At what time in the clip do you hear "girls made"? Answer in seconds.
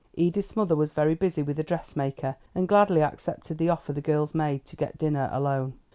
4.01-4.65